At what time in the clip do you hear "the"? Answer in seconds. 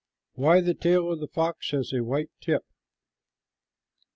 0.61-0.73, 1.19-1.27